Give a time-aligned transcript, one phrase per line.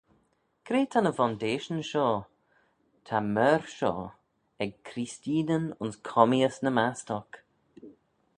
[0.65, 2.17] Cre ta ny vondeishyn shoh
[3.05, 4.05] ta myr shoh
[4.63, 7.31] ec Creesteenyn ayns commeeys ny mast'oc?